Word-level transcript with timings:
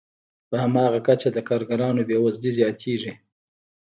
په 0.49 0.55
هماغه 0.63 0.99
کچه 1.07 1.29
د 1.33 1.37
کارګرانو 1.49 2.01
بې 2.07 2.17
وزلي 2.25 2.51
زیاتېږي 2.59 3.13